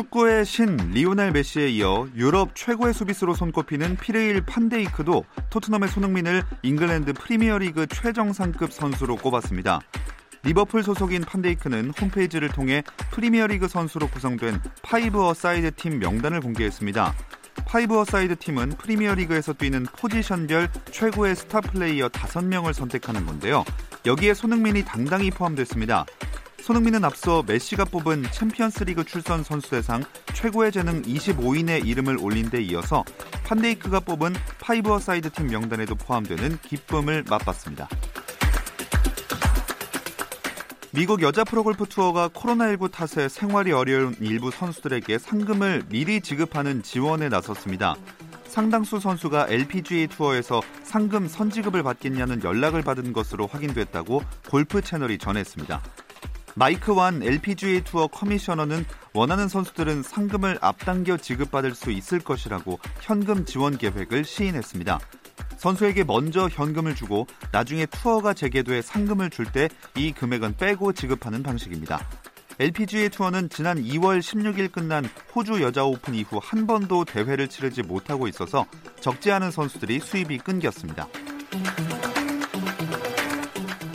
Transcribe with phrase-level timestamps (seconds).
[0.00, 7.86] 축구의 신 리오넬 메시에 이어 유럽 최고의 수비수로 손꼽히는 피르힐 판데이크도 토트넘의 손흥민을 잉글랜드 프리미어리그
[7.86, 9.80] 최정상급 선수로 꼽았습니다.
[10.42, 17.14] 리버풀 소속인 판데이크는 홈페이지를 통해 프리미어리그 선수로 구성된 five-a-side 팀 명단을 공개했습니다.
[17.66, 23.64] five-a-side 팀은 프리미어리그에서 뛰는 포지션별 최고의 스타 플레이어 5명을 선택하는 건데요.
[24.06, 26.06] 여기에 손흥민이 당당히 포함됐습니다.
[26.62, 33.04] 손흥민은 앞서 메시가 뽑은 챔피언스리그 출전 선수 대상 최고의 재능 25인의 이름을 올린 데 이어서
[33.44, 37.88] 판데이크가 뽑은 five-a-side 팀 명단에도 포함되는 기쁨을 맛봤습니다.
[40.92, 47.94] 미국 여자 프로골프 투어가 코로나19 탓에 생활이 어려운 일부 선수들에게 상금을 미리 지급하는 지원에 나섰습니다.
[48.44, 55.80] 상당수 선수가 LPGA 투어에서 상금 선지급을 받겠냐는 연락을 받은 것으로 확인됐다고 골프 채널이 전했습니다.
[56.54, 58.84] 마이크 완 LPGA 투어 커미셔너는
[59.14, 64.98] 원하는 선수들은 상금을 앞당겨 지급받을 수 있을 것이라고 현금 지원 계획을 시인했습니다.
[65.56, 72.06] 선수에게 먼저 현금을 주고 나중에 투어가 재개돼 상금을 줄 때 이 금액은 빼고 지급하는 방식입니다.
[72.58, 78.28] LPGA 투어는 지난 2월 16일 끝난 호주 여자 오픈 이후 한 번도 대회를 치르지 못하고
[78.28, 78.66] 있어서
[79.00, 81.08] 적지 않은 선수들이 수입이 끊겼습니다.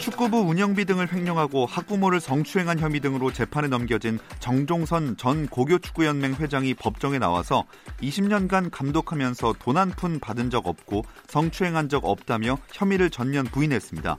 [0.05, 7.17] 축구부 운영비 등을 횡령하고 학부모를 성추행한 혐의 등으로 재판에 넘겨진 정종선 전 고교축구연맹 회장이 법정에
[7.17, 7.63] 나와서
[8.03, 14.17] 20년간 감독하면서 돈 한 푼 받은 적 없고 성추행한 적 없다며 혐의를 전면 부인했습니다.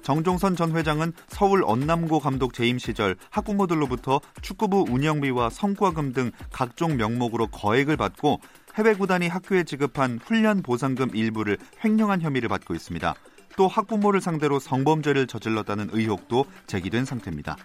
[0.00, 7.48] 정종선 전 회장은 서울 언남고 감독 재임 시절 학부모들로부터 축구부 운영비와 성과금 등 각종 명목으로
[7.48, 8.40] 거액을 받고
[8.76, 13.14] 해외 구단이 학교에 지급한 훈련 보상금 일부를 횡령한 혐의를 받고 있습니다.
[13.56, 17.56] 또 학부모를 상대로 성범죄를 저질렀다는 의혹도 제기된 상태입니다.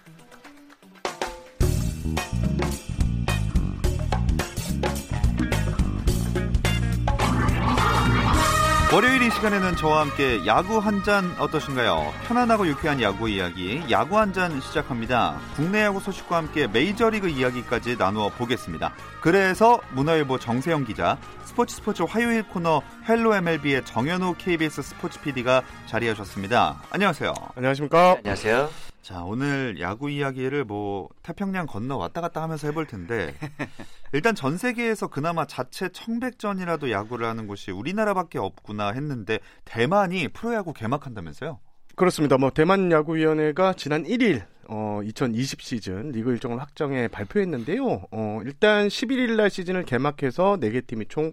[8.92, 12.12] 월요일 이 시간에는 저와 함께 야구 한 잔 어떠신가요?
[12.28, 15.38] 편안하고 유쾌한 야구 이야기, 야구 한 잔 시작합니다.
[15.56, 18.92] 국내 야구 소식과 함께 메이저리그 이야기까지 나누어 보겠습니다.
[19.22, 26.82] 그래서 문화일보 정세영 기자, 스포츠 스포츠 화요일 코너 Hello MLB의 정현호 KBS 스포츠 PD가 자리하셨습니다.
[26.90, 27.32] 안녕하세요.
[27.56, 27.98] 안녕하십니까?
[28.22, 28.91] 네, 안녕하세요.
[29.02, 33.34] 자, 오늘 야구 이야기를 뭐 태평양 건너 왔다 갔다 하면서 해볼 텐데
[34.14, 41.58] 일단 전 세계에서 그나마 자체 청백전이라도 야구를 하는 곳이 우리나라밖에 없구나 했는데 대만이 프로야구 개막한다면서요?
[41.96, 42.38] 그렇습니다.
[42.38, 48.04] 뭐 대만 야구위원회가 지난 1일 어, 2020 시즌 리그 일정을 확정해 발표했는데요.
[48.12, 51.32] 어, 일단 11일 날 시즌을 개막해서 4개 팀이 총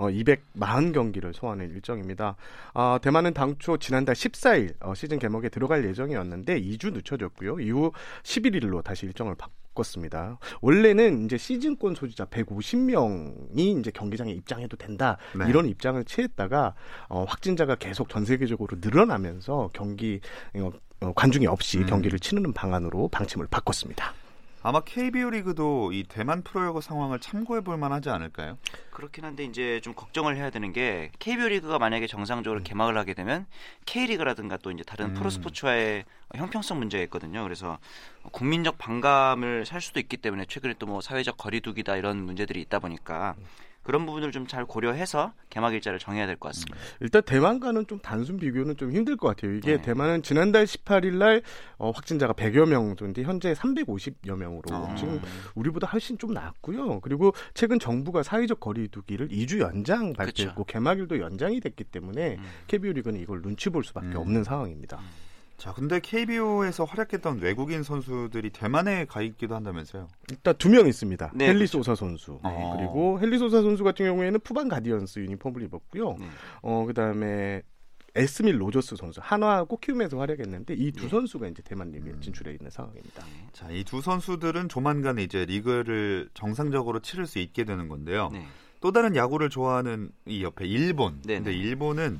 [0.00, 2.36] 어, 240경기를 소화하는 일정입니다.
[2.72, 7.60] 어, 대만은 당초 지난달 14일 어, 시즌 개막에 들어갈 예정이었는데 2주 늦춰졌고요.
[7.60, 10.38] 이후 11일로 다시 일정을 바꿨습니다.
[10.62, 15.46] 원래는 이제 시즌권 소지자 150명이 이제 경기장에 입장해도 된다 네.
[15.50, 16.74] 이런 입장을 취했다가
[17.10, 20.20] 어, 확진자가 계속 전 세계적으로 늘어나면서 경기
[20.56, 20.70] 어,
[21.02, 21.86] 어, 관중이 없이 음.
[21.86, 24.14] 경기를 치르는 방안으로 방침을 바꿨습니다.
[24.62, 28.58] 아마 KBO 리그도 이 대만 프로야구 상황을 참고해 볼 만하지 않을까요?
[28.90, 33.46] 그렇긴 한데 이제 좀 걱정을 해야 되는 게 KBO 리그가 만약에 정상적으로 개막을 하게 되면
[33.86, 35.14] K리그라든가 또 이제 다른 음.
[35.14, 36.04] 프로 스포츠와의
[36.34, 37.42] 형평성 문제가 있거든요.
[37.42, 37.78] 그래서
[38.32, 43.36] 국민적 반감을 살 수도 있기 때문에 최근에 또 뭐 사회적 거리두기다 이런 문제들이 있다 보니까
[43.82, 46.76] 그런 부분을 좀 잘 고려해서 개막 일자를 정해야 될 것 같습니다.
[47.00, 49.52] 일단 대만과는 좀 단순 비교는 좀 힘들 것 같아요.
[49.54, 49.82] 이게 네.
[49.82, 51.42] 대만은 지난달 18일 날
[51.78, 54.94] 어, 확진자가 100여 명 정도인데 현재 350여 명으로 어.
[54.98, 55.20] 지금
[55.54, 57.00] 우리보다 훨씬 좀 낮고요.
[57.00, 62.44] 그리고 최근 정부가 사회적 거리두기를 2주 연장 발표했고 개막일도 연장이 됐기 때문에 음.
[62.66, 64.16] KBO 리그는 이걸 눈치 볼 수밖에 음.
[64.16, 65.00] 없는 상황입니다.
[65.60, 70.08] 자, 근데 KBO에서 활약했던 외국인 선수들이 대만에 가 있기도 한다면서요?
[70.30, 71.32] 일단 두 명 있습니다.
[71.34, 72.74] 네, 헨리 소사 선수 어.
[72.78, 76.16] 그리고 헨리 소사 선수 같은 경우에는 푸방 가디언스 유니폼을 입었고요.
[76.18, 76.28] 네.
[76.62, 77.60] 어 그다음에
[78.14, 81.08] 에스밀 로저스 선수 한화하고 키움에서 활약했는데 이두 네.
[81.10, 83.22] 선수가 이제 대만 리그에 진출해 있는 상황입니다.
[83.52, 88.30] 자, 이 두 선수들은 조만간 이제 리그를 정상적으로 치를 수 있게 되는 건데요.
[88.32, 88.46] 네.
[88.80, 91.20] 또 다른 야구를 좋아하는 이 옆에 일본.
[91.20, 91.40] 네네.
[91.44, 92.18] 근데 일본은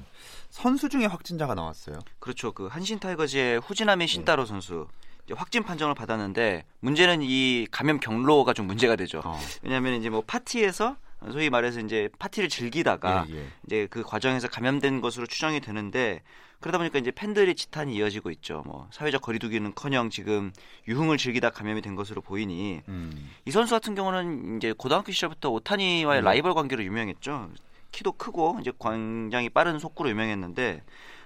[0.50, 1.98] 선수 중에 확진자가 나왔어요.
[2.18, 2.52] 그렇죠.
[2.52, 4.88] 그 한신 타이거즈의 후지나미 신따로 선수
[5.32, 9.22] 확진 판정을 받았는데 문제는 이 감염 경로가 좀 문제가 되죠.
[9.24, 9.38] 어.
[9.62, 10.96] 왜냐하면 이제 뭐 파티에서
[11.30, 13.46] 소위 말해서 이제 파티를 즐기다가 예, 예.
[13.66, 16.22] 이제 그 과정에서 감염된 것으로 추정이 되는데
[16.60, 18.62] 그러다 보니까 이제 팬들의 지탄이 이어지고 있죠.
[18.66, 20.52] 뭐 사회적 거리두기는커녕 지금
[20.88, 23.30] 유흥을 즐기다 감염이 된 것으로 보이니 음.
[23.44, 26.24] 이 선수 같은 경우는 이제 고등학교 시절부터 오타니와의 네.
[26.24, 27.50] 라이벌 관계로 유명했죠.
[27.92, 30.82] 키도 크고 이제 굉장히 빠른 속구로 유명했는데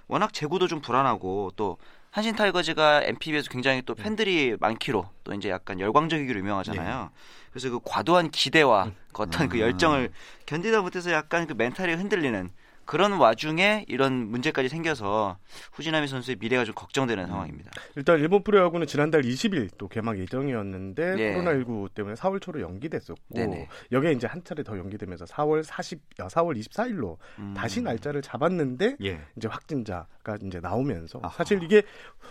[0.06, 1.78] 워낙 제구도 좀 불안하고 또
[2.11, 7.11] 한신 타이거즈가 NPB에서 굉장히 또 팬들이 많기로 또 이제 약간 열광적이기로 유명하잖아요.
[7.50, 9.61] 그래서 그 과도한 기대와 그 어떤 그 아.
[9.61, 10.12] 열정을
[10.46, 12.50] 견디다 못해서 약간 그 멘탈이 흔들리는
[12.87, 15.39] 그런 와중에 이런 문제까지 생겨서
[15.73, 17.71] 후지나미 선수의 미래가 좀 걱정되는 상황입니다.
[17.97, 21.37] 일단 일본 프로야구는 지난달 20일 또 개막 예정이었는데 네.
[21.37, 23.69] 코로나19 때문에 4월 초로 연기됐었고 네네.
[23.93, 27.55] 여기에 이제 한 차례 더 연기되면서 4월 40, 아, 4월 24일로 음.
[27.57, 29.21] 다시 날짜를 잡았는데 예.
[29.37, 31.33] 이제 확진자가 이제 나오면서 아하.
[31.35, 31.83] 사실 이게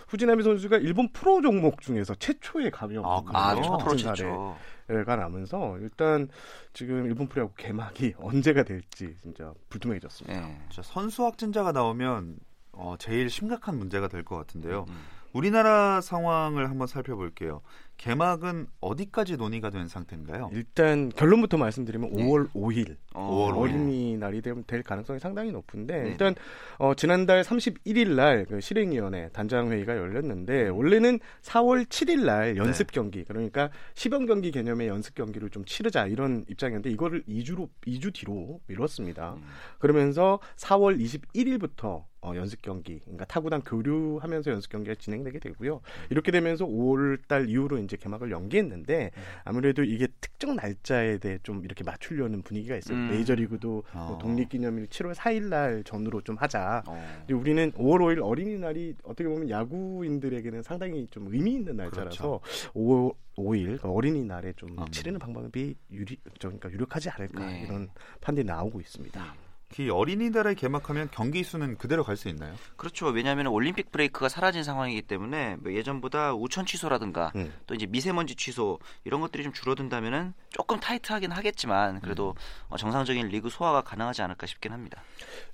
[0.08, 3.22] 후지나미 선수가 일본 프로 종목 중에서 최초의 감염 아?
[3.32, 4.56] 아, 어, 프로 확진 최초.
[4.86, 6.28] 사례가 나면서 일단
[6.72, 10.48] 지금 일본 프로야구 개막이 언제가 될지 진짜 불투명해졌습니다.
[10.48, 10.58] 예.
[10.70, 12.36] 자, 선수 확진자가 나오면
[12.72, 14.86] 어, 제일 심각한 문제가 될 것 같은데요.
[14.88, 14.94] 음.
[15.32, 17.60] 우리나라 상황을 한번 살펴볼게요.
[17.96, 20.50] 개막은 어디까지 논의가 된 상태인가요?
[20.52, 22.24] 일단 결론부터 말씀드리면 네.
[22.24, 26.08] 5월 5일 어, 5월 어린이날이 될, 될 가능성이 상당히 높은데 네.
[26.10, 26.34] 일단
[26.78, 33.24] 어, 지난달 31일 날 그 실행위원회 단장 회의가 열렸는데 원래는 4월 7일 날 연습 경기
[33.24, 39.34] 그러니까 시범 경기 개념의 연습 경기를 좀 치르자 이런 입장이었는데 이거를 2주로 2주 뒤로 미뤘습니다.
[39.34, 39.42] 음.
[39.78, 45.82] 그러면서 4월 21일부터 어, 연습 경기, 그러니까 타구단 교류하면서 연습 경기가 진행되게 되고요.
[46.08, 49.10] 이렇게 되면서 5월 달 이후로 이제 개막을 연기했는데
[49.44, 52.96] 아무래도 이게 특정 날짜에 대해 좀 이렇게 맞추려는 분위기가 있어요.
[52.96, 53.10] 음.
[53.10, 54.06] 메이저리그도 어.
[54.08, 56.82] 뭐 독립기념일 7월 4일 날 전후로 좀 하자.
[56.86, 57.16] 어.
[57.20, 62.40] 근데 우리는 5월 5일 어린이날이 어떻게 보면 야구인들에게는 상당히 좀 의미 있는 날짜라서
[62.74, 64.88] 5월 5일 어린이날에 좀 그렇죠.
[64.88, 64.90] 음.
[64.90, 67.62] 치르는 방법이 유리, 그러니까 유력하지 않을까 네.
[67.66, 67.88] 이런
[68.20, 69.34] 판단이 나오고 있습니다.
[69.82, 72.54] 이 어린이날에 개막하면 경기 수는 그대로 갈 수 있나요?
[72.76, 73.06] 그렇죠.
[73.08, 77.52] 왜냐하면 올림픽 브레이크가 사라진 상황이기 때문에 뭐 예전보다 우천 취소라든가 음.
[77.66, 82.36] 또 이제 미세먼지 취소 이런 것들이 좀 줄어든다면은 조금 타이트하긴 하겠지만 그래도
[82.68, 85.02] 어, 정상적인 리그 소화가 가능하지 않을까 싶긴 합니다.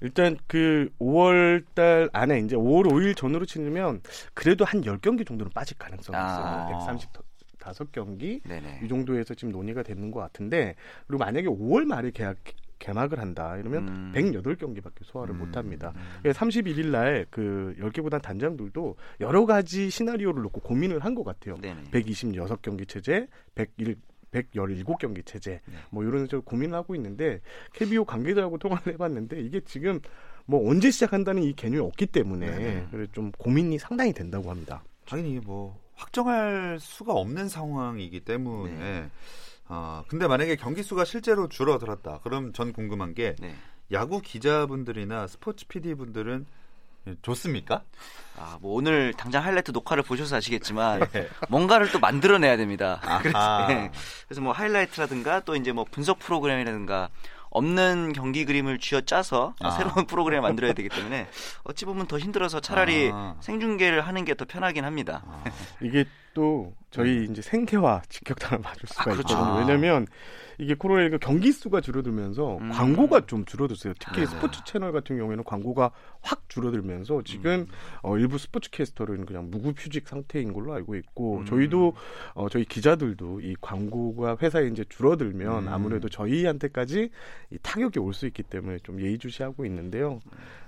[0.02, 4.02] 일단 그 5월 달 안에 이제 5월 5일 전후로 치르면
[4.34, 6.68] 그래도 한 10경기 정도는 빠질 가능성이 아.
[6.82, 6.98] 있어요.
[7.58, 8.80] 135경기 네네.
[8.84, 10.74] 이 정도에서 지금 논의가 되는 것 같은데
[11.06, 12.36] 그리고 만약에 5월 말에 계약
[12.80, 14.12] 개막을 한다 이러면 음.
[14.16, 15.38] 108경기밖에 소화를 음.
[15.38, 15.92] 못 합니다.
[16.24, 21.56] 31일 날 그 10개 구단 단장들도 여러 가지 시나리오를 놓고 고민을 한 것 같아요.
[21.60, 21.90] 네네.
[21.92, 23.96] 126경기 체제, 101
[24.32, 25.60] 117경기 체제
[25.90, 27.40] 뭐 이런 식으로 고민을 하고 있는데
[27.74, 29.98] KBO 관계자하고 통화를 해봤는데 이게 지금
[30.46, 32.86] 뭐 언제 시작한다는 이 개념이 없기 때문에 네네.
[32.92, 34.82] 그래서 좀 고민이 상당히 된다고 합니다.
[35.04, 39.10] 당연히 뭐 확정할 수가 없는 상황이기 때문에 네.
[39.72, 42.18] 어, 근데 만약에 경기 수가 실제로 줄어들었다.
[42.24, 43.54] 그럼 전 궁금한 게 네.
[43.92, 46.44] 야구 기자분들이나 스포츠 PD 분들은
[47.22, 47.82] 좋습니까?
[48.36, 51.28] 아, 뭐 오늘 당장 하이라이트 녹화를 보셔서 아시겠지만 네.
[51.48, 53.00] 뭔가를 또 만들어내야 됩니다.
[53.22, 53.66] 그래서.
[53.68, 53.90] 네.
[54.26, 57.08] 그래서 뭐 하이라이트라든가 또 이제 뭐 분석 프로그램이라든가
[57.52, 59.70] 없는 경기 그림을 쥐어짜서 아.
[59.70, 61.28] 새로운 프로그램을 만들어야 되기 때문에
[61.64, 63.34] 어찌 보면 더 힘들어서 차라리 아.
[63.40, 65.24] 생중계를 하는 게 더 편하긴 합니다.
[65.82, 69.34] 이게 또 저희 이제 생계와 직격탄을 맞을 수가 아, 그렇죠.
[69.34, 69.54] 있거든요.
[69.54, 69.58] 아.
[69.58, 70.06] 왜냐하면
[70.60, 72.70] 이게 코로나19 경기 수가 줄어들면서 음.
[72.70, 73.94] 광고가 좀 줄어들었어요.
[73.98, 74.26] 특히 아.
[74.26, 75.90] 스포츠 채널 같은 경우에는 광고가
[76.20, 77.66] 확 줄어들면서 지금
[78.02, 81.44] 어, 일부 스포츠 캐스터는 그냥 무급휴직 상태인 걸로 알고 있고 음.
[81.46, 81.94] 저희도
[82.34, 85.68] 어, 저희 기자들도 이 광고가 회사에 이제 줄어들면 음.
[85.72, 87.10] 아무래도 저희한테까지
[87.50, 90.20] 이 타격이 올 수 있기 때문에 좀 예의주시하고 있는데요.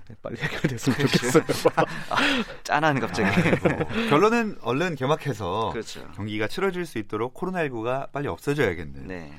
[0.07, 1.43] 네, 빨리 해결됐으면 좋겠어요.
[2.63, 3.49] 짠하네 갑자기.
[3.67, 6.09] 뭐 결론은 얼른 개막해서 그렇죠.
[6.15, 9.07] 경기가 치러질 수 있도록 코로나19가 빨리 없어져야겠네요.
[9.07, 9.31] 네.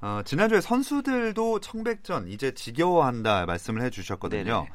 [0.00, 4.44] 어, 지난주에 선수들도 청백전 이제 지겨워한다 말씀을 해주셨거든요.
[4.44, 4.70] 네네.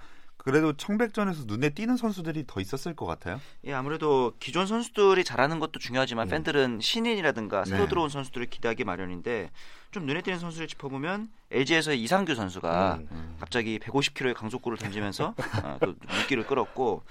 [0.45, 3.41] 그래도 청백전에서 눈에 띄는 선수들이 더 있었을 것 같아요.
[3.63, 6.29] 예, 아무래도 기존 선수들이 잘하는 것도 중요하지만 음.
[6.29, 7.89] 팬들은 신인이라든가 새로 네.
[7.89, 9.49] 들어온 선수들을 기대하기 마련인데
[9.89, 13.37] 좀 눈에 띄는 선수를 짚어보면 LG에서의 이상규 선수가 음.
[13.39, 17.01] 갑자기 150km의 강속구를 던지면서 어, 또 눈길을 끌었고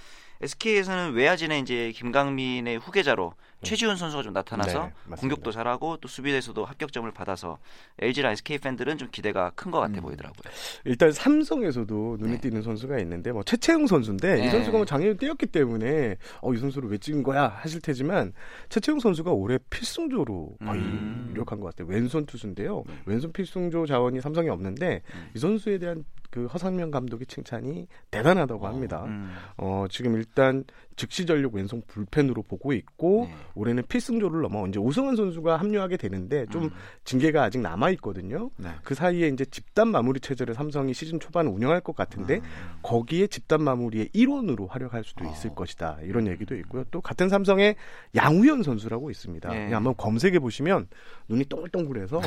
[0.44, 3.32] SK에서는 외야진의 이제 김강민의 후계자로
[3.62, 5.16] 최지훈 선수가 좀 나타나서 네.
[5.16, 7.56] 공격도 잘하고 또 수비에서도 합격점을 받아서
[7.98, 10.02] LG랑 SK 팬들은 좀 기대가 큰 것 같아 음.
[10.02, 10.52] 보이더라고요.
[10.84, 12.40] 일단 삼성에서도 눈에 네.
[12.40, 14.46] 띄는 선수가 있는데 뭐 최채영 선수인데 네.
[14.46, 18.34] 이 선수가 뭐 작년에 뛰었기 때문에 어 이 선수를 왜 찍은 거야 하실 테지만
[18.68, 21.28] 최채영 선수가 올해 필승조로 음.
[21.32, 21.88] 유력한 것 같아요.
[21.88, 22.84] 왼손 투수인데요.
[22.86, 22.94] 네.
[23.06, 25.30] 왼손 필승조 자원이 삼성에 없는데 음.
[25.34, 29.04] 이 선수에 대한 그 허상명 감독의 칭찬이 대단하다고 합니다.
[29.04, 29.32] 음.
[29.56, 30.64] 어, 지금 일단
[30.96, 33.34] 즉시 전력 왼손 불펜으로 보고 있고 네.
[33.54, 36.70] 올해는 필승조를 넘어 이제 오승환 선수가 합류하게 되는데 좀 음.
[37.04, 38.50] 징계가 아직 남아 있거든요.
[38.56, 38.70] 네.
[38.82, 42.42] 그 사이에 이제 집단 마무리 체제를 삼성이 시즌 초반 운영할 것 같은데 음.
[42.82, 45.54] 거기에 집단 마무리의 일원으로 활약할 수도 있을 어.
[45.54, 46.84] 것이다 이런 얘기도 있고요.
[46.90, 47.74] 또 같은 삼성에
[48.14, 49.48] 양우현 선수라고 있습니다.
[49.50, 49.72] 네.
[49.72, 50.88] 한번 검색해 보시면
[51.28, 52.20] 눈이 동글동글해서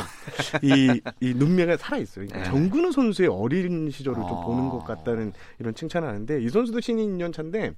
[0.64, 2.26] 이, 이 눈매가 살아 있어요.
[2.26, 2.44] 그러니까 네.
[2.46, 4.46] 정근우 선수의 어린 시절을 좀 어.
[4.46, 7.74] 보는 것 같다는 이런 칭찬을 하는데 이 선수도 신인 2년 차인데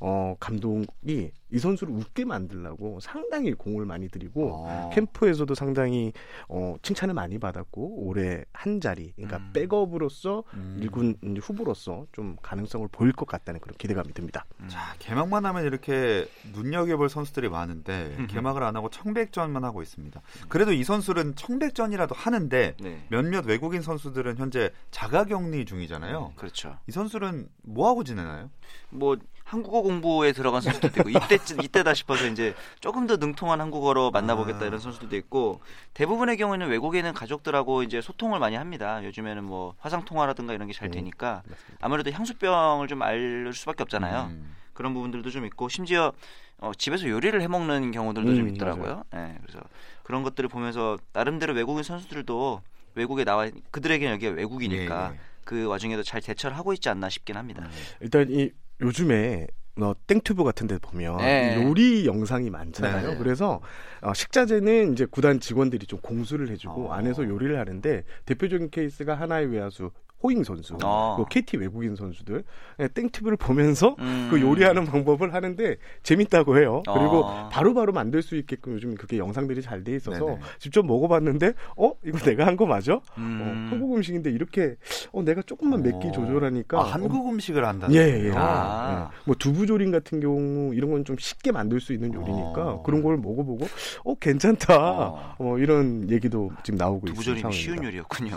[0.00, 4.90] 어 감독이 이 선수를 웃게 만들려고 상당히 공을 많이 들이고 어.
[4.92, 6.12] 캠프에서도 상당히
[6.48, 9.50] 어, 칭찬을 많이 받았고 올해 한 자리 그러니까 음.
[9.52, 10.78] 백업으로서 음.
[10.80, 14.44] 일군 후보로서 좀 가능성을 보일 것 같다는 그런 기대감이 듭니다.
[14.66, 20.20] 자, 개막만 하면 이렇게 눈여겨볼 선수들이 많은데 개막을 안 하고 청백전만 하고 있습니다.
[20.48, 23.06] 그래도 이 선수는 청백전이라도 하는데 네.
[23.08, 26.32] 몇몇 외국인 선수들은 현재 자가격리 중이잖아요.
[26.36, 26.76] 그렇죠.
[26.88, 28.50] 이 선수는 뭐 하고 지내나요?
[28.90, 29.16] 뭐
[29.46, 34.66] 한국어 공부에 들어간 선수들도 있고 이때 이때다 싶어서 이제 조금 더 능통한 한국어로 만나보겠다 아.
[34.66, 35.60] 이런 선수들도 있고
[35.94, 39.04] 대부분의 경우에는 외국에는 가족들하고 이제 소통을 많이 합니다.
[39.04, 41.44] 요즘에는 뭐 화상 통화라든가 이런 게잘 음, 되니까
[41.80, 44.30] 아무래도 향수병을 좀 알 수밖에 없잖아요.
[44.30, 44.56] 음.
[44.72, 46.12] 그런 부분들도 좀 있고 심지어
[46.58, 49.04] 어, 집에서 요리를 해 먹는 경우들도 좀 음, 있더라고요.
[49.14, 49.60] 예, 그래서
[50.02, 52.62] 그런 것들을 보면서 나름대로 외국인 선수들도
[52.96, 55.20] 외국에 나와 그들에게는 여기가 외국이니까 예, 예.
[55.44, 57.62] 그 와중에도 잘 대처를 하고 있지 않나 싶긴 합니다.
[57.64, 57.70] 음.
[58.00, 59.46] 일단 이 요즘에
[59.78, 61.54] 뭐 땡튜브 같은 데 보면 네.
[61.58, 63.10] 이 요리 영상이 많잖아요.
[63.10, 63.16] 네.
[63.18, 63.60] 그래서
[64.00, 66.92] 어, 식자재는 이제 구단 직원들이 좀 공수를 해주고 어.
[66.92, 69.90] 안에서 요리를 하는데 대표적인 케이스가 한화의 외야수
[70.26, 71.16] 호잉 선수, 어.
[71.18, 72.42] 그 KT 외국인 선수들
[72.78, 74.26] 네, 땡튜브를 보면서 음.
[74.28, 76.82] 그 요리하는 방법을 하는데 재밌다고 해요.
[76.84, 77.48] 그리고 어.
[77.52, 80.38] 바로 바로 만들 수 있게끔 요즘 그게 영상들이 잘 돼 있어서 네네.
[80.58, 83.00] 직접 먹어봤는데 어 이거 내가 한 거 맞아?
[83.18, 83.40] 음.
[83.40, 84.74] 어, 한국 음식인데 이렇게
[85.12, 86.12] 어 내가 조금만 맵기 어.
[86.12, 87.86] 조절하니까 아, 한국 음식을 한다.
[87.92, 88.32] 예, 예.
[88.34, 89.10] 아.
[89.12, 89.16] 예.
[89.26, 92.82] 뭐 두부조림 같은 경우 이런 건 좀 쉽게 만들 수 있는 요리니까 어.
[92.82, 93.66] 그런 걸 먹어보고
[94.04, 94.74] 어 괜찮다.
[94.80, 95.34] 어.
[95.38, 97.50] 어, 이런 얘기도 지금 나오고 두부조림이 상황입니다.
[97.72, 98.36] 쉬운 요리였군요.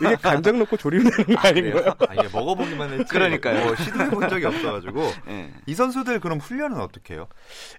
[0.00, 1.94] 이게 간장 넣고 조리면 되는 거 아닌가요?
[2.08, 3.12] 아, 이게 먹어보기만 했지.
[3.12, 3.64] 그러니까요.
[3.64, 5.02] 뭐 시도해본 적이 없어가지고.
[5.28, 5.50] 예.
[5.66, 7.28] 이 선수들 그럼 훈련은 어떻게 해요?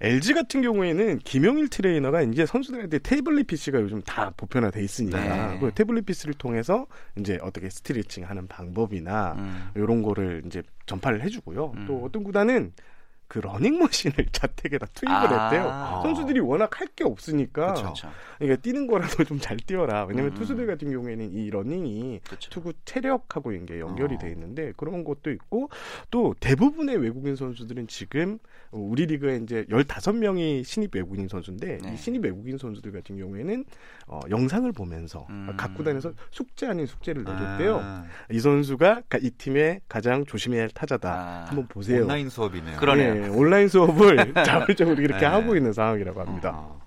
[0.02, 5.60] LG 같은 경우에는 김영일 트레이너가 이제 선수들한테 태블릿 PC가 요즘 다 보편화돼 있으니까 네.
[5.60, 6.88] 그 태블릿 PC를 통해서
[7.18, 9.70] 이제 어떻게 스트레칭 하는 방법이나 음.
[9.76, 11.74] 이런 거를 이제 전파를 해주고요.
[11.76, 11.86] 음.
[11.88, 12.74] 또 어떤 구단은
[13.28, 15.50] 그 러닝머신을 자택에다 투입을 아.
[15.50, 16.00] 했대요.
[16.04, 17.94] 선수들이 워낙 할 게 없으니까 그쵸.
[18.38, 20.06] 그러니까 뛰는 거라도 좀 잘 뛰어라.
[20.06, 20.36] 왜냐면 음.
[20.36, 22.50] 투수들 같은 경우에는 이 러닝이 그렇죠.
[22.52, 24.18] 투구 체력하고 이게 연결이 어.
[24.20, 25.70] 돼 있는데 그런 것도 있고
[26.12, 28.38] 또 대부분의 외국인 선수들은 지금
[28.72, 31.94] 우리 리그에 이제 15명이 신입 외국인 선수인데 네.
[31.94, 33.66] 이 신입 외국인 선수들 같은 경우에는
[34.08, 35.54] 어, 영상을 보면서 음.
[35.58, 37.80] 각 구단에서 숙제 아닌 숙제를 내줬대요.
[37.82, 41.12] 아, 이 선수가 가- 이 팀의 가장 조심해야 할 타자다.
[41.12, 41.46] 아.
[41.48, 42.04] 한번 보세요.
[42.04, 42.78] 온라인 수업이네요.
[42.80, 43.13] 그러네요.
[43.16, 45.26] 예, 온라인 수업을 자발적으로 이렇게 네.
[45.26, 46.52] 하고 있는 상황이라고 합니다.
[46.54, 46.84] 어.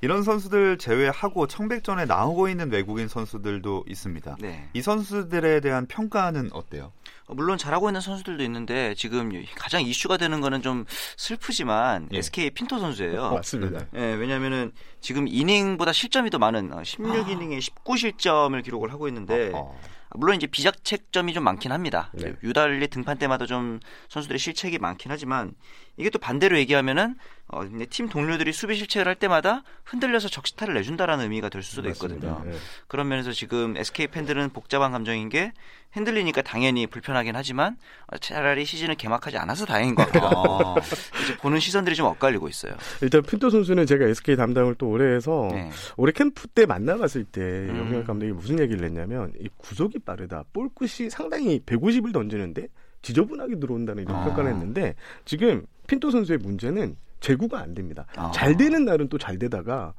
[0.00, 4.36] 이런 선수들 제외하고 청백전에 나오고 있는 외국인 선수들도 있습니다.
[4.40, 4.68] 네.
[4.72, 6.92] 이 선수들에 대한 평가는 어때요?
[7.26, 10.84] 어, 물론 잘하고 있는 선수들도 있는데 지금 가장 이슈가 되는 거는 좀
[11.16, 12.18] 슬프지만 예.
[12.18, 13.32] SK 핀토 선수예요.
[13.32, 13.86] 맞습니다.
[13.96, 14.70] 예, 왜냐면은
[15.00, 19.58] 지금 이닝보다 실점이 더 많은 16이닝에 19실점을 기록을 하고 있는데 아.
[19.58, 19.80] 어.
[20.14, 22.10] 물론 이제 비자책점이 좀 많긴 합니다.
[22.14, 22.34] 네.
[22.42, 25.54] 유달리 등판 때마다 좀 선수들의 실책이 많긴 하지만
[25.98, 27.16] 이게 또 반대로 얘기하면은
[27.48, 32.28] 어, 팀 동료들이 수비 실책을 할 때마다 흔들려서 적시타를 내준다라는 의미가 될 수도 있거든요.
[32.28, 32.56] 맞습니다.
[32.56, 32.60] 예.
[32.88, 35.52] 그런 면에서 지금 SK 팬들은 복잡한 감정인 게
[35.92, 40.74] 흔들리니까 당연히 불편하긴 하지만 어, 차라리 시즌을 개막하지 않아서 다행인 것 하고 어.
[41.24, 42.74] 이제 보는 시선들이 좀 엇갈리고 있어요.
[43.00, 45.70] 일단 핀토 선수는 제가 SK 담당을 또 오래 해서 네.
[45.96, 47.78] 올해 캠프 때 만나봤을 때 음.
[47.78, 50.44] 영현 감독이 무슨 얘기를 했냐면 이 구속이 빠르다.
[50.52, 52.68] 볼 끝이 상당히 150을 던지는데
[53.00, 54.24] 지저분하게 들어온다는 이런 아.
[54.24, 58.06] 평가를 했는데 지금 핀토 선수의 문제는 제구가 안 됩니다.
[58.14, 58.30] 아.
[58.32, 59.94] 잘 되는 날은 또 잘 되다가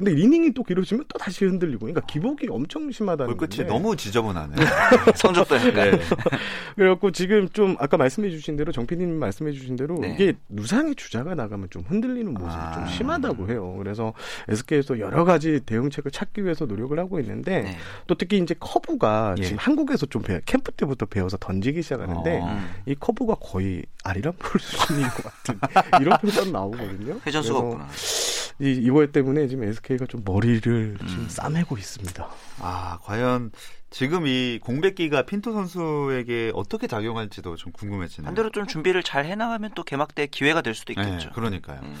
[0.00, 4.56] 근데 이닝이 또 길어지면 또 다시 흔들리고 그러니까 기복이 엄청 심하다는 볼끝이 건데 너무 지저분하네.
[5.14, 6.00] 성적도 약간 네.
[6.74, 10.14] 그래갖고 지금 좀 아까 말씀해 주신 대로 정PD님 말씀해 주신 대로 네.
[10.14, 12.72] 이게 누상의 주자가 나가면 좀 흔들리는 모습이 아.
[12.72, 13.74] 좀 심하다고 해요.
[13.76, 14.14] 그래서
[14.48, 17.76] SK에서 여러 가지 대응책을 찾기 위해서 노력을 하고 있는데 네.
[18.06, 19.42] 또 특히 이제 커브가 예.
[19.42, 22.46] 지금 한국에서 좀 배, 캠프 때부터 배워서 던지기 시작하는데 어.
[22.46, 22.70] 음.
[22.86, 25.60] 이 커브가 거의 아리랑 볼 수준인 것 같은
[26.00, 27.20] 이런 표현 나오거든요.
[27.26, 27.86] 회전수가 없구나.
[28.60, 31.06] 이 이거 때문에 지금 SK 가 좀 머리를 음.
[31.06, 32.28] 지금 싸매고 있습니다.
[32.60, 33.52] 아, 과연
[33.90, 38.26] 지금 이 공백기가 핀토 선수에게 어떻게 작용할지도 좀 궁금해지네요.
[38.26, 41.30] 반대로 좀 준비를 잘 해나가면 또 개막 때 기회가 될 수도 네, 있겠죠.
[41.32, 41.80] 그러니까요.
[41.82, 41.96] 음.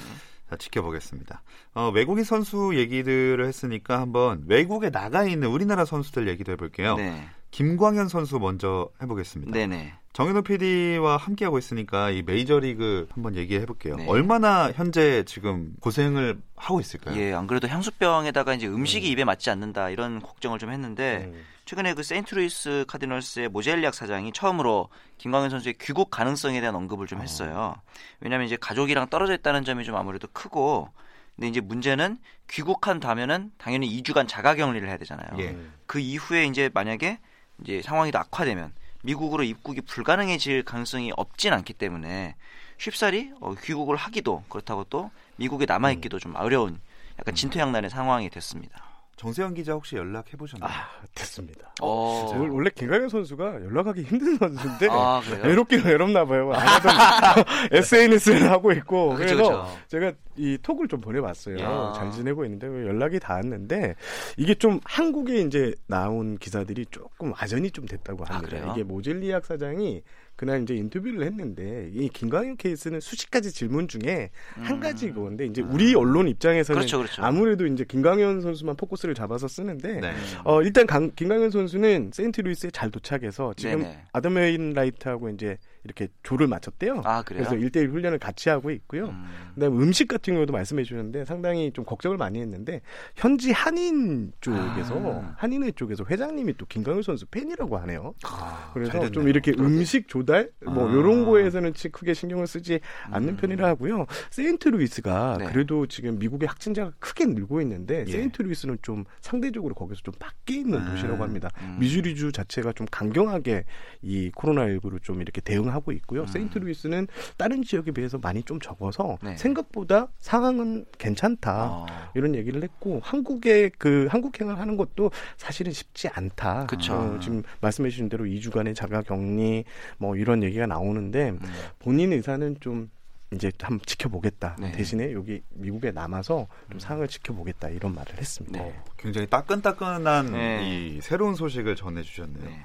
[0.48, 1.42] 자, 지켜보겠습니다.
[1.74, 6.96] 어, 외국인 선수 얘기들을 했으니까 한번 외국에 나가 있는 우리나라 선수들 얘기도 해볼게요.
[6.96, 7.28] 네.
[7.50, 9.52] 김광현 선수 먼저 해보겠습니다.
[9.52, 9.94] 네네.
[10.12, 13.96] 정현호 PD와 함께하고 있으니까 이 메이저리그 한번 얘기해 볼게요.
[13.96, 14.06] 네.
[14.08, 17.16] 얼마나 현재 지금 고생을 하고 있을까요?
[17.16, 19.12] 예, 안 그래도 향수병에다가 이제 음식이 음.
[19.12, 21.44] 입에 맞지 않는다 이런 걱정을 좀 했는데 음.
[21.64, 24.88] 최근에 그 세인트루이스 카디널스의 모젤리악 사장이 처음으로
[25.18, 27.76] 김광현 선수의 귀국 가능성에 대한 언급을 좀 했어요.
[28.18, 30.88] 왜냐하면 이제 가족이랑 떨어져 있다는 점이 좀 아무래도 크고,
[31.36, 35.28] 근데 이제 문제는 귀국한 다면은 당연히 2주간 자가 격리를 해야 되잖아요.
[35.38, 35.56] 예.
[35.86, 37.20] 그 이후에 이제 만약에
[37.62, 42.36] 이제 상황이 더 악화되면 미국으로 입국이 불가능해질 가능성이 없진 않기 때문에
[42.78, 46.80] 쉽사리 어, 귀국을 하기도 그렇다고 또 미국에 남아 있기도 좀 어려운
[47.18, 48.89] 약간 진퇴양난의 상황이 됐습니다.
[49.20, 50.70] 정세현 기자 혹시 연락해 보셨나요?
[50.72, 51.74] 아, 됐습니다.
[51.82, 55.20] 어, 원- 원래 김강현 선수가 연락하기 힘든 선수인데 아?
[55.42, 56.50] 외롭긴 외롭나 봐요.
[56.54, 59.78] 안 하던 SNS를 하고 있고 그쵸, 그래서 그쵸.
[59.88, 61.58] 제가 이 톡을 좀 보내봤어요.
[61.60, 61.92] 야.
[61.94, 63.94] 잘 지내고 있는데 왜 연락이 닿았는데
[64.38, 68.56] 이게 좀 한국에 이제 나온 기사들이 조금 와전이 좀 됐다고 아, 합니다.
[68.56, 68.72] 그래요?
[68.72, 70.00] 이게 모젤리악 사장이
[70.40, 74.80] 그날 이제 인터뷰를 했는데 이 김광현 케이스는 수십 가지 질문 중에 한 음.
[74.80, 77.22] 가지 그건데 이제 우리 언론 입장에서는 그렇죠, 그렇죠.
[77.22, 80.12] 아무래도 이제 김광현 선수만 포커스를 잡아서 쓰는데 네.
[80.44, 83.84] 어, 일단 강- 김강현 선수는 세인트루이스에 잘 도착해서 지금.
[84.14, 87.00] 아담 웨인라이트하고 이제 이렇게 조를 맞췄대요.
[87.04, 87.44] 아 그래요?
[87.48, 89.06] 그래서 1대1 훈련을 같이 하고 있고요.
[89.08, 89.24] 음.
[89.54, 92.82] 그다음에 음식 같은 경우도 말씀해 주셨는데 상당히 좀 걱정을 많이 했는데
[93.16, 95.34] 현지 한인 쪽에서 아.
[95.38, 98.14] 한인회 쪽에서 회장님이 또 김광현 선수 팬이라고 하네요.
[98.24, 99.10] 아, 그래서.
[99.10, 100.92] 좀 이렇게 음식 조달 뭐 아.
[100.92, 103.36] 이런 거에서는 치- 크게 신경을 쓰지 않는 음.
[103.36, 104.06] 편이라 하고요.
[104.30, 105.46] 세인트루이스가 네.
[105.46, 108.10] 그래도 지금 미국의 확진자가 크게 늘고 있는데 예.
[108.12, 110.90] 세인트루이스는 좀 상대적으로 거기서 좀 밖에 있는 음.
[110.90, 111.48] 도시라고 합니다.
[111.62, 111.78] 음.
[111.80, 113.64] 미주리주 자체가 좀 강경하게
[114.02, 116.22] 이 코로나19를 좀 이렇게 대응 하고 있고요.
[116.22, 116.26] 음.
[116.26, 119.36] 세인트루이스는 다른 지역에 비해서 많이 좀 적어서 네.
[119.36, 121.70] 생각보다 상황은 괜찮다.
[121.70, 121.86] 어.
[122.14, 126.66] 이런 얘기를 했고 한국의 그 한국행을 하는 것도 사실은 쉽지 않다.
[126.66, 126.94] 그쵸.
[126.94, 129.64] 어, 지금 말씀해 주신 대로 2주간의 자가 격리
[129.98, 131.40] 뭐 이런 얘기가 나오는데 음.
[131.78, 132.90] 본인 의사는 좀
[133.32, 134.56] 이제 한번 지켜보겠다.
[134.58, 134.72] 네.
[134.72, 138.60] 대신에 여기 미국에 남아서 좀 상황을 지켜보겠다 이런 말을 했습니다.
[138.60, 138.80] 네.
[138.98, 140.68] 굉장히 따끈따끈한 네.
[140.68, 142.44] 이 새로운 소식을 전해주셨네요.
[142.44, 142.62] 네.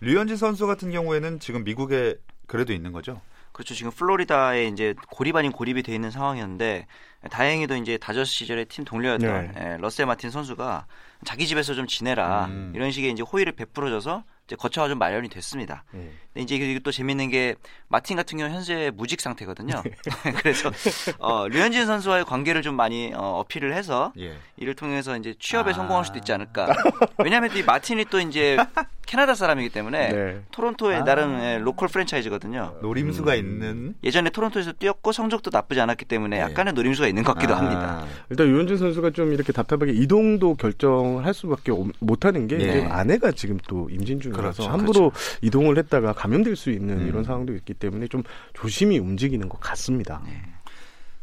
[0.00, 2.16] 류현진 선수 같은 경우에는 지금 미국에
[2.46, 3.20] 그래도 있는 거죠?
[3.52, 3.74] 그렇죠.
[3.74, 6.86] 지금 플로리다에 이제 고립 아닌 고립이 돼 있는 상황이었는데
[7.30, 9.72] 다행히도 이제 다저스 시절의 팀 동료였던 네.
[9.72, 10.86] 예, 러셀 마틴 선수가
[11.24, 12.72] 자기 집에서 좀 지내라 음.
[12.74, 15.82] 이런 식의 이제 호의를 베풀어줘서 이제 거처가 좀 마련이 됐습니다.
[15.94, 16.10] 음.
[16.32, 17.56] 근데 이제 이게 또 재밌는 게
[17.88, 19.82] 마틴 같은 경우 는 현재 무직 상태거든요.
[20.38, 20.70] 그래서
[21.18, 24.36] 어, 류현진 선수와의 관계를 좀 많이 어, 어필을 해서 예.
[24.56, 25.74] 이를 통해서 이제 취업에 아.
[25.74, 26.68] 성공할 수도 있지 않을까.
[27.18, 28.56] 왜냐하면 이 마틴이 또 이제
[29.06, 30.40] 캐나다 사람이기 때문에 네.
[30.50, 31.04] 토론토의 아.
[31.04, 32.78] 나름 예, 로컬 프랜차이즈거든요.
[32.82, 33.38] 노림수가 음.
[33.38, 36.42] 있는 예전에 토론토에서 뛰었고 성적도 나쁘지 않았기 때문에 네.
[36.42, 37.58] 약간의 노림수가 있는 것 같기도 아.
[37.58, 38.04] 합니다.
[38.30, 42.84] 일단 류현진 선수가 좀 이렇게 답답하게 이동도 결정을 할 수밖에 없- 못하는 게 네.
[42.86, 47.08] 아내가 지금 또 임신 중 이라서 그렇죠, 함부로 이동을 했다가 감염될 수 있는 음.
[47.08, 48.22] 이런 상황도 있기 때문에 좀
[48.54, 50.22] 조심히 움직이는 것 같습니다.
[50.24, 50.42] 네.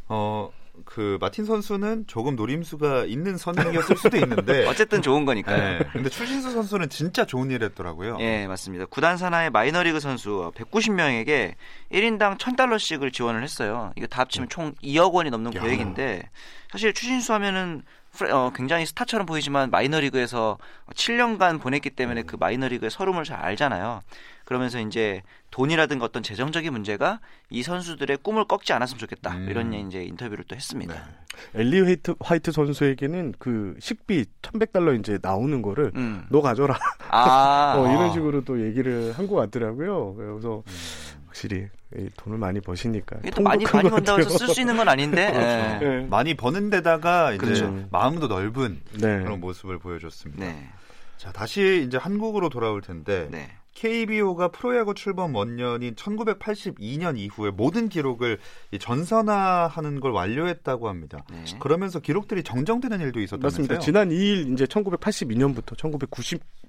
[0.08, 0.52] 어,
[0.86, 5.80] 그 마틴 선수는 조금 노림수가 있는 선행이었을 수도 있는데 어쨌든 좋은 거니까요.
[5.80, 5.86] 네.
[5.94, 8.18] 근데 추신수 선수는 진짜 좋은 일 했더라고요.
[8.20, 8.86] 예, 맞습니다.
[8.86, 11.54] 구단 산하의 마이너리그 선수 190명에게
[11.92, 13.92] 1인당 1000달러씩을 지원을 했어요.
[13.96, 15.62] 이거 다 합치면 총 2억 원이 넘는 야.
[15.62, 16.30] 계획인데
[16.72, 17.84] 사실 추신수 하면은
[18.32, 20.58] 어, 굉장히 스타처럼 보이지만 마이너리그에서
[20.94, 24.02] 7년간 보냈기 때문에 그 마이너리그의 서름을 잘 알잖아요.
[24.46, 29.32] 그러면서 이제 돈이라든가 어떤 재정적인 문제가 이 선수들의 꿈을 꺾지 않았으면 좋겠다.
[29.36, 29.48] 음.
[29.50, 30.94] 이런 이제 인터뷰를 또 했습니다.
[30.94, 31.62] 네.
[31.62, 36.26] 엘리 화이트, 화이트 선수에게는 그 식비 1100달러 이제 나오는 거를 음.
[36.30, 36.78] 너 가져라.
[37.10, 40.14] 아, 어, 이런 식으로 또 얘기를 한 것 같더라고요.
[40.16, 41.24] 그래서 음.
[41.28, 41.83] 확실히 이
[42.18, 43.18] 돈을 많이 버시니까.
[43.36, 44.38] 또 많이 많이 것 번다고 해서.
[44.38, 45.30] 쓸 수 있는 건 아닌데.
[45.82, 45.86] 예.
[45.86, 46.08] 네.
[46.08, 47.86] 많이 버는 데다가 이제 그렇죠.
[47.92, 49.20] 마음도 넓은 네.
[49.24, 50.46] 그런 모습을 보여줬습니다.
[50.46, 50.70] 네.
[51.18, 53.50] 자, 다시 이제 한국으로 돌아올 텐데 네.
[53.76, 58.38] KBO가 프로야구 출범 원년인 1982년 이후에 모든 기록을
[58.72, 61.24] 이 전산화하는 걸 완료했다고 합니다.
[61.32, 61.44] 네.
[61.60, 63.62] 그러면서 기록들이 정정되는 일도 있었다면서요?
[63.64, 63.80] 맞습니다.
[63.80, 65.76] 지난 2일 이제 1982년부터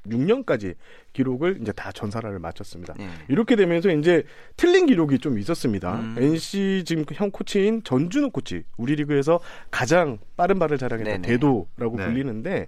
[0.08, 0.74] 1996년까지
[1.12, 2.94] 기록을 이제 다 전사를 마쳤습니다.
[2.98, 3.08] 네.
[3.28, 4.24] 이렇게 되면서 이제
[4.56, 5.94] 틀린 기록이 좀 있었습니다.
[6.00, 6.16] 음.
[6.18, 9.40] NC 지금 형 코치인 전준호 코치, 우리 리그에서
[9.70, 11.28] 가장 빠른 발을 자랑했던 네네.
[11.28, 12.04] 대도라고 네.
[12.06, 12.66] 불리는데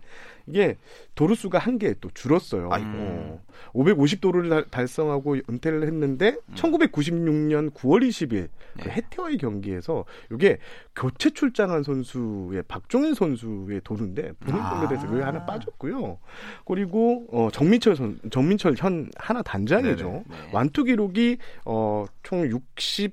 [0.49, 0.77] 이게
[1.17, 2.69] 도루 수가 한 개 또 줄었어요.
[2.71, 2.89] 아이고.
[2.95, 3.43] 어,
[3.75, 8.49] 550도루를 달성하고 은퇴를 했는데 1996년 9월 20일 그 음.
[8.85, 8.91] 네.
[8.93, 10.59] 해태와의 경기에서 이게
[10.95, 14.71] 교체 출장한 선수의 박종현 선수의 도루인데 본인 아.
[14.75, 16.19] 걸로 돼서 그게 하나 빠졌고요.
[16.65, 20.05] 그리고 어, 정민철 선 정민철 현 하나 단장이죠.
[20.05, 20.25] 네네.
[20.29, 20.51] 네.
[20.53, 23.13] 완투 기록이 어, 총 60,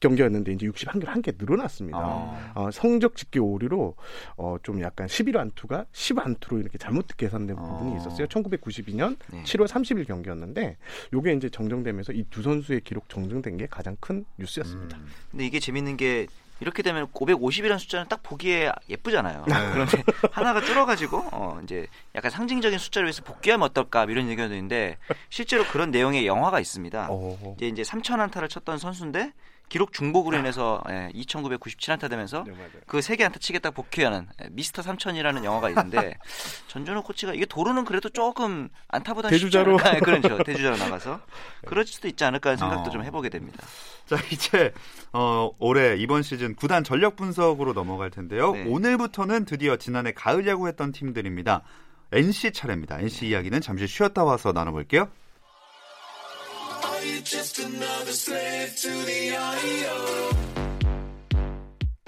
[0.00, 1.98] 경기였는데 이제 61개 한개 늘어났습니다.
[1.98, 2.52] 아.
[2.54, 3.94] 어, 성적 집계 오류로
[4.38, 7.62] 어, 좀 약간 11안투가 10안투로 이렇게 잘못 계산된 아.
[7.62, 8.26] 부분이 있었어요.
[8.26, 9.42] 1992년 네.
[9.42, 10.78] 7월 30일 경기였는데
[11.12, 14.96] 요게 이제 정정되면서 이 두 선수의 기록 정정된 게 가장 큰 뉴스였습니다.
[14.96, 15.06] 음.
[15.32, 16.26] 근데 이게 재밌는 게
[16.60, 19.44] 이렇게 되면 550이라는 숫자는 딱 보기에 예쁘잖아요.
[19.48, 19.54] 네.
[19.72, 24.98] 그런데 하나가 줄어가지고 어 이제 약간 상징적인 숫자로 해서 복귀하면 어떨까 이런 의견도 있는데
[25.30, 27.08] 실제로 그런 내용의 영화가 있습니다.
[27.10, 27.54] 어.
[27.56, 29.32] 이제 이제 3천 안타를 쳤던 선수인데
[29.70, 32.70] 기록 중복으로 인해서 예, 2,997안타 되면서 네, 맞아요.
[32.86, 36.18] 그세 개 안타 치겠다 복귀하는 예, 미스터 삼천이라는 영화가 있는데
[36.66, 39.78] 전준호 코치가 이게 도루는 그래도 조금 안타보다 대주자로.
[40.02, 41.20] 그렇죠 대주자로 나가서
[41.66, 42.90] 그럴 수도 있지 않을까 하는 생각도 어.
[42.90, 43.64] 좀 해보게 됩니다.
[44.06, 44.74] 자 이제
[45.12, 48.52] 어, 올해 이번 시즌 구단 전력 분석으로 넘어갈 텐데요.
[48.52, 48.64] 네.
[48.66, 51.62] 오늘부터는 드디어 지난해 가을 야구했던 팀들입니다.
[52.10, 52.98] NC 차례입니다.
[52.98, 55.08] NC 이야기는 잠시 쉬었다 와서 나눠볼게요.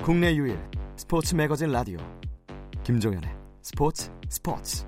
[0.02, 0.58] 국내 유일
[0.96, 1.98] 스포츠 매거진 라디오
[2.84, 3.30] 김종현의
[3.62, 4.84] 스포츠 스포츠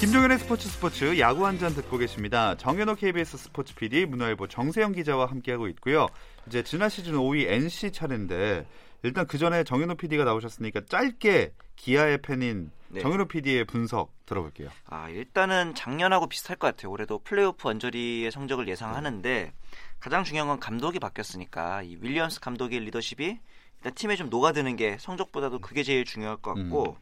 [0.00, 2.54] 김종현의 스포츠 스포츠 야구 한 잔 듣고 계십니다.
[2.56, 6.06] 정현호 KBS 스포츠 PD 문화일보 정세영 기자와 함께하고 있고요.
[6.46, 8.66] 이제 지난 시즌 5위 NC 차례인데
[9.02, 13.00] 일단 그 전에 정현호 PD가 나오셨으니까 짧게 기아의 팬인 네.
[13.00, 14.70] 정현호 PD의 분석 들어볼게요.
[14.86, 16.90] 아, 일단은 작년하고 비슷할 것 같아요.
[16.90, 19.52] 올해도 플레이오프 언저리의 성적을 예상하는데
[20.00, 23.38] 가장 중요한 건 감독이 바뀌었으니까 이 윌리엄스 감독의 리더십이
[23.78, 26.96] 일단 팀에 좀 녹아드는 게 성적보다도 그게 제일 중요할 것 같고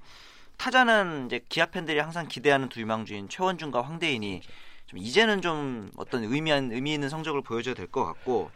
[0.56, 4.40] 타자는 이제 기아 팬들이 항상 기대하는 두 유망주인 최원준과 황대인이
[4.86, 8.50] 좀 이제는 좀 어떤 의미한 의미 있는 성적을 보여줘야 될 것 같고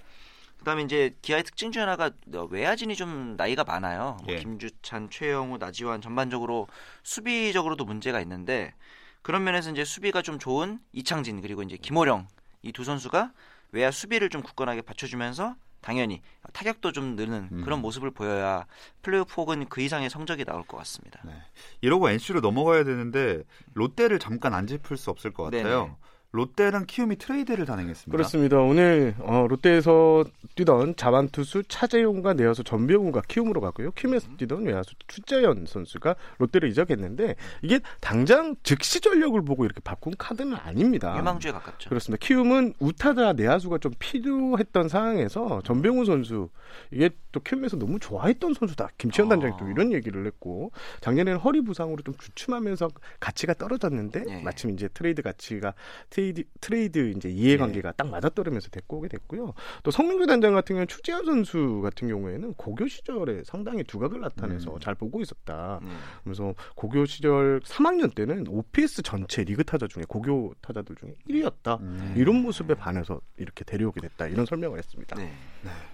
[0.60, 4.18] 그다음에 이제 기아의 특징 중 하나가 외야진이 좀 나이가 많아요.
[4.24, 4.38] 뭐 예.
[4.38, 6.68] 김주찬, 최영우, 나지완 전반적으로
[7.02, 8.74] 수비적으로도 문제가 있는데
[9.22, 12.28] 그런 면에서 이제 수비가 좀 좋은 이창진 그리고 이제 김호령
[12.62, 13.32] 이 두 선수가
[13.72, 16.20] 외야 수비를 좀 굳건하게 받쳐주면서 당연히
[16.52, 17.62] 타격도 좀 느는 음.
[17.64, 18.66] 그런 모습을 보여야
[19.00, 21.20] 플레이오프 혹은 그 이상의 성적이 나올 것 같습니다.
[21.24, 21.32] 네.
[21.80, 25.62] 이러고 NC로 넘어가야 되는데 롯데를 잠깐 안 짚을 수 없을 것 같아요.
[25.84, 25.96] 네네.
[26.32, 28.10] 롯데랑 키움이 트레이드를 단행했습니다.
[28.10, 28.58] 그렇습니다.
[28.58, 33.90] 오늘 어, 롯데에서 뛰던 좌완 투수 차재용과 내야수 전병우가 키움으로 갔고요.
[33.92, 40.54] 키움에서 뛰던 외야수 추재현 선수가 롯데로 이적했는데 이게 당장 즉시 전력을 보고 이렇게 바꾼 카드는
[40.56, 41.16] 아닙니다.
[41.18, 41.88] 유망주에 가깝죠.
[41.88, 42.24] 그렇습니다.
[42.24, 46.48] 키움은 우타자 내야수가 좀 필요했던 상황에서 전병우 선수
[46.92, 48.90] 이게 또 키움에서 너무 좋아했던 선수다.
[48.98, 49.30] 김치현 아.
[49.30, 54.42] 단장이 또 이런 얘기를 했고 작년에는 허리 부상으로 좀 주춤하면서 가치가 떨어졌는데 예.
[54.42, 55.74] 마침 이제 트레이드 가치가
[56.20, 59.54] 트레이드 트레이드 이제 이해관계가 딱 맞아떨어지면서 데리고 오게 됐고요.
[59.82, 64.80] 또 성민규 단장 같은 경우는 추재현 선수 같은 경우에는 고교 시절에 상당히 두각을 나타내서 음.
[64.80, 65.80] 잘 보고 있었다.
[65.82, 65.98] 음.
[66.22, 71.80] 그래서 고교 시절 3학년 때는 OPS 전체 리그 타자 중에 고교 타자들 중에 1위였다.
[71.80, 72.14] 음.
[72.16, 74.26] 이런 모습에 반해서 이렇게 데려오게 됐다.
[74.26, 75.16] 이런 설명을 했습니다.
[75.16, 75.32] 네.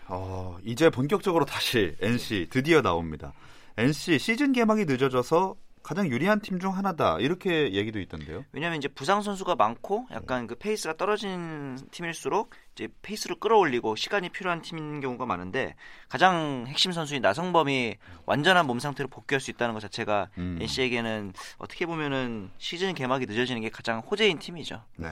[0.08, 3.32] 어, 이제 본격적으로 다시 NC 드디어 나옵니다.
[3.76, 5.54] NC 시즌 개막이 늦어져서
[5.86, 8.44] 가장 유리한 팀 중 하나다 이렇게 얘기도 있던데요.
[8.50, 14.62] 왜냐하면 이제 부상 선수가 많고 약간 그 페이스가 떨어진 팀일수록 이제 페이스를 끌어올리고 시간이 필요한
[14.62, 15.76] 팀인 경우가 많은데
[16.08, 20.58] 가장 핵심 선수인 나성범이 완전한 몸 상태로 복귀할 수 있다는 것 자체가 음.
[20.60, 24.82] NC에게는 어떻게 보면은 시즌 개막이 늦어지는 게 가장 호재인 팀이죠.
[24.96, 25.08] 네.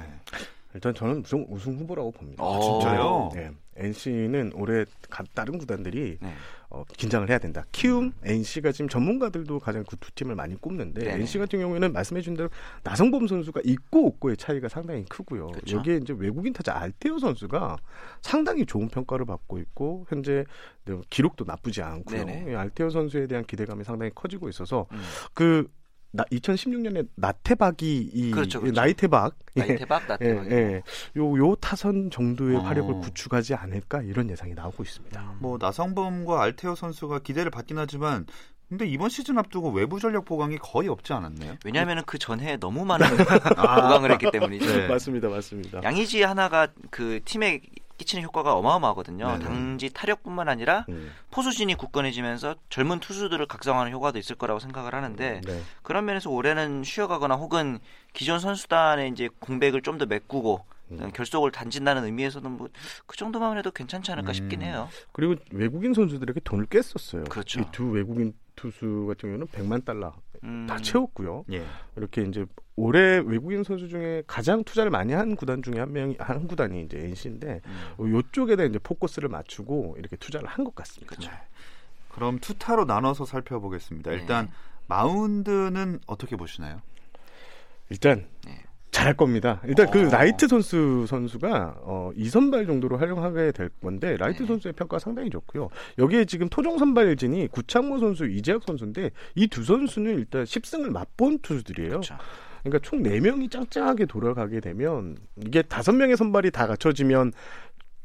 [0.75, 2.43] 일단 저는 우승, 우승 후보라고 봅니다.
[2.45, 3.31] 아, 진짜요?
[3.35, 3.51] 네.
[3.77, 6.33] NC는 올해 가- 다른 구단들이 네.
[6.71, 7.65] 어, 긴장을 해야 된다.
[7.71, 11.15] 키움, NC가 지금 전문가들도 가장 그 두 팀을 많이 꼽는데 네네.
[11.23, 12.49] NC 같은 경우에는 말씀해준 대로
[12.83, 15.49] 나성범 선수가 있고 없고의 차이가 상당히 크고요.
[15.49, 15.77] 그쵸.
[15.79, 17.77] 여기에 이제 외국인 타자 알테오 선수가
[18.23, 20.45] 상당히 좋은 평가를 받고 있고 현재
[20.85, 22.25] 네, 기록도 나쁘지 않고요.
[22.25, 22.53] 네네.
[22.53, 25.03] 이 알테오 선수에 대한 기대감이 상당히 커지고 있어서 음.
[25.35, 25.69] 그
[26.17, 28.81] 나, 2016년에 나태박이 이 그렇죠, 그렇죠.
[28.81, 30.47] 나이테박 나이테박 나테박.
[30.53, 30.83] 예, 예.
[31.17, 32.61] 요, 요 타선 정도의 어.
[32.61, 35.35] 화력을 구축하지 않을까 이런 예상이 나오고 있습니다.
[35.41, 38.27] 뭐 나성범과 알테오 선수가 기대를 받긴 하지만
[38.69, 41.57] 근데 이번 시즌 앞두고 외부 전력 보강이 거의 없지 않았나요?
[41.65, 43.07] 왜냐하면 그 전해 너무 많은
[43.57, 44.67] 보강을 했기 때문이죠.
[44.67, 44.89] 네.
[44.89, 45.83] 맞습니다, 맞습니다.
[45.83, 47.61] 양의지 하나가 그 팀에
[47.97, 49.27] 끼치는 효과가 어마어마하거든요.
[49.27, 49.45] 네네.
[49.45, 55.63] 당지 타력뿐만 아니라 음, 포수진이 굳건해지면서 젊은 투수들을 각성하는 효과도 있을 거라고 생각을 하는데 네.
[55.83, 57.79] 그런 면에서 올해는 쉬어가거나 혹은
[58.13, 61.11] 기존 선수단의 이제 공백을 좀 더 메꾸고 음.
[61.15, 62.69] 결속을 단진다는 의미에서는 뭐
[63.07, 64.35] 그 정도만 해도 괜찮지 않을까 음.
[64.35, 64.89] 싶긴 해요.
[65.13, 67.25] 그리고 외국인 선수들에게 돈을 꽤 썼어요.
[67.25, 67.61] 그렇죠.
[67.61, 71.45] 이 두 외국인 투수 같은 경우는 100만 달러 음, 다 채웠고요.
[71.53, 71.65] 예.
[71.97, 72.45] 이렇게 이제
[72.77, 76.99] 올해 외국인 선수 중에 가장 투자를 많이 한 구단 중에 한 명이 한 구단이 이제
[76.99, 77.61] NC인데
[78.01, 78.13] 음.
[78.15, 81.15] 요쪽에다 이제 포커스를 맞추고 이렇게 투자를 한 것 같습니다.
[81.17, 81.31] 그렇죠.
[82.11, 84.11] 그럼 투타로 나눠서 살펴보겠습니다.
[84.11, 84.17] 네.
[84.19, 84.51] 일단
[84.87, 86.81] 마운드는 어떻게 보시나요?
[87.91, 88.64] 일단 네.
[89.05, 89.61] 잘할 겁니다.
[89.67, 90.11] 일단 그 어.
[90.11, 94.47] 라이트 선수 선수가 어, 2선발 정도로 활용하게 될 건데 라이트 네.
[94.47, 95.69] 선수의 평가 가 상당히 좋고요.
[95.99, 101.89] 여기에 지금 토종 선발진이 구창모 선수, 이재학 선수인데 이 두 선수는 일단 10승을 맛본 투수들이에요.
[101.91, 102.17] 그렇죠.
[102.63, 107.33] 그러니까 총 4명이 짱짱하게 돌아가게 되면 이게 5명의 선발이 다 갖춰지면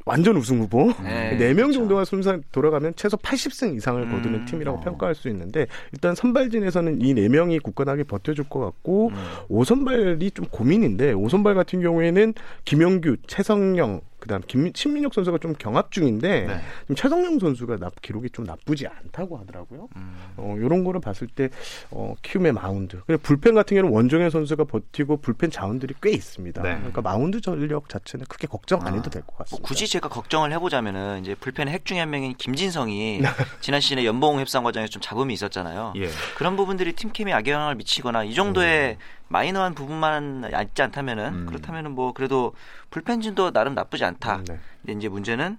[0.09, 0.91] 완전 우승 후보.
[1.03, 1.73] 네, 네, 명 그렇죠.
[1.81, 4.81] 정도가 순서 돌아가면 최소 80승 이상을 음, 거두는 팀이라고 어.
[4.81, 9.15] 평가할 수 있는데 일단 선발진에서는 이 네 명이 굳건하게 버텨줄 것 같고 음.
[9.49, 12.33] 오선발이 좀 고민인데 오선발 같은 경우에는
[12.65, 16.61] 김영규, 최성영, 그다음 김, 신민혁 선수가 좀 경합 중인데 네.
[16.81, 19.89] 지금 최성영 선수가 나, 기록이 좀 나쁘지 않다고 하더라고요.
[19.95, 20.15] 음.
[20.37, 21.49] 어, 이런 거를 봤을 때
[21.91, 23.01] 어, 키움의 마운드.
[23.07, 26.61] 그리고 불펜 같은 경우는 원종현 선수가 버티고 불펜 자원들이 꽤 있습니다.
[26.61, 26.75] 네.
[26.75, 29.67] 그러니까 마운드 전력 자체는 크게 걱정 안 해도 아, 될것뭐 같습니다.
[29.67, 33.27] 굳이 제가 걱정을 해보자면은 이제 불펜의 핵 중에 한 명인 김진성이 네.
[33.61, 35.93] 지난 시즌에 연봉 협상 과정에서 좀 잡음이 있었잖아요.
[35.97, 36.09] 예.
[36.35, 38.97] 그런 부분들이 팀 케미에 악영향을 미치거나 이 정도의
[39.29, 41.45] 마이너한 부분만 있지 않다면은 음.
[41.45, 42.53] 그렇다면은 뭐 그래도
[42.89, 44.43] 불펜진도 나름 나쁘지 않다.
[44.47, 44.59] 네.
[44.81, 45.57] 근데 이제 문제는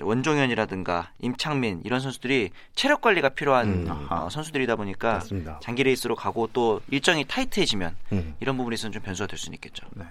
[0.00, 4.06] 원종현이라든가 임창민 이런 선수들이 체력 관리가 필요한 음.
[4.10, 5.60] 어, 선수들이다 보니까 맞습니다.
[5.62, 8.34] 장기 레이스로 가고 또 일정이 타이트해지면 음.
[8.40, 9.86] 이런 부분에 있어서는 좀 변수가 될 수는 있겠죠.
[9.94, 10.04] 네.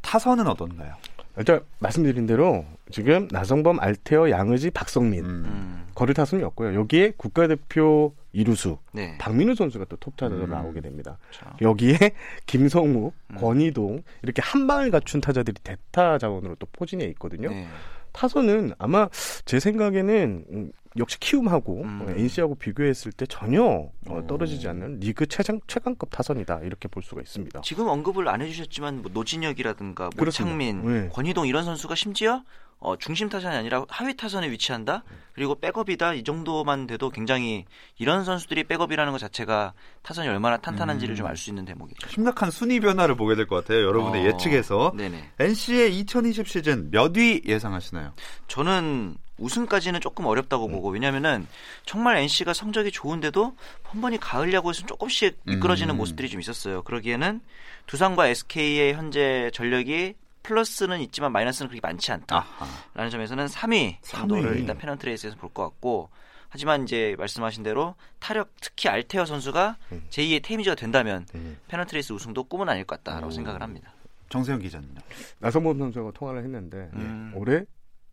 [0.00, 0.94] 타선은 어떤가요?
[1.36, 5.44] 일단 말씀드린 대로 지금 나성범, 알테어, 양의지, 박석민 음.
[5.46, 5.86] 음.
[5.94, 6.74] 거를 타순이 없고요.
[6.74, 9.16] 여기에 국가대표 이루수 네.
[9.18, 10.50] 박민우 선수가 또 톱타자로 음.
[10.50, 11.18] 나오게 됩니다.
[11.28, 11.56] 그렇죠.
[11.60, 11.96] 여기에
[12.46, 13.36] 김성욱, 음.
[13.36, 17.50] 권희동 이렇게 한 방을 갖춘 타자들이 대타 자원으로 또 포진해 있거든요.
[17.50, 17.66] 네.
[18.12, 19.08] 타선은 아마
[19.44, 22.02] 제 생각에는 음, 역시 키움하고 음.
[22.02, 24.26] 어, NC하고 비교했을 때 전혀 어, 오.
[24.26, 27.62] 떨어지지 않는 리그 최장 최강급 타선이다 이렇게 볼 수가 있습니다.
[27.62, 30.54] 지금 언급을 안 해주셨지만 뭐 노진혁이라든가 그렇습니다.
[30.54, 31.08] 모창민, 네.
[31.08, 32.42] 권희동 이런 선수가 심지어
[32.82, 35.04] 어, 중심 타선이 아니라 하위 타선에 위치한다.
[35.34, 37.64] 그리고 백업이다 이 정도만 돼도 굉장히
[37.98, 41.16] 이런 선수들이 백업이라는 것 자체가 타선이 얼마나 탄탄한지를 음.
[41.16, 42.08] 좀알 수 있는 대목이죠.
[42.10, 43.86] 심각한 순위 변화를 보게 될 것 같아요.
[43.86, 45.30] 여러분의 어, 예측에서 네네.
[45.38, 48.12] NC의 2020 시즌 몇 위 예상하시나요?
[48.48, 51.46] 저는 우승까지는 조금 어렵다고 보고 왜냐면은
[51.84, 55.96] 정말 NC가 성적이 좋은데도 번번이 가을 야구에서 조금씩 미끄러지는 음.
[55.98, 56.82] 모습들이 좀 있었어요.
[56.82, 57.40] 그러기에는
[57.86, 62.46] 두산과 SK의 현재 전력이 플러스는 있지만 마이너스는 그렇게 많지 않다라는
[62.94, 63.08] 아하.
[63.08, 64.58] 점에서는 3위 정도를 3위.
[64.60, 66.10] 일단 페넌트 레이스에서 볼 것 같고
[66.48, 70.04] 하지만 이제 말씀하신 대로 타력 특히 알테어 선수가 음.
[70.10, 71.56] 제2의 테임즈가 된다면 음.
[71.68, 73.30] 페넌트 레이스 우승도 꿈은 아닐 것 같다라고 오.
[73.30, 73.92] 생각을 합니다.
[74.28, 75.00] 정세영 기자는요?
[75.38, 77.32] 나성범 선수가 통화를 했는데 음.
[77.34, 77.64] 올해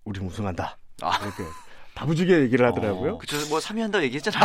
[0.06, 1.18] 우리 우승한다 아.
[1.24, 1.44] 이렇게
[2.00, 3.14] 바부지게 얘기를 하더라고요.
[3.14, 3.18] 어.
[3.18, 4.40] 그쵸 뭐 3위 한다고 얘기했잖아?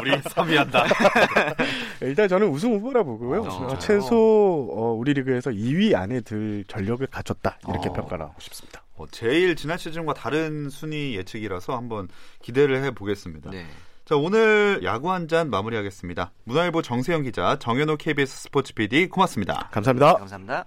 [0.00, 0.84] 우리 3위 한다.
[2.02, 3.42] 일단 저는 우승 후보라 보고요.
[3.42, 3.78] 어?
[3.78, 7.92] 최소 어, 우리 리그에서 2위 안에 들 전력을 갖췄다 이렇게 어.
[7.92, 8.82] 평가를 하고 싶습니다.
[8.96, 12.08] 어, 제일 지난 시즌과 다른 순위 예측이라서 한번
[12.42, 13.50] 기대를 해보겠습니다.
[13.50, 13.66] 네.
[14.04, 16.32] 자, 오늘 야구 한 잔 마무리하겠습니다.
[16.44, 19.68] 문화일보 정세영 기자, 정현호 KBS 스포츠 PD 고맙습니다.
[19.70, 20.14] 감사합니다.
[20.14, 20.66] 감사합니다.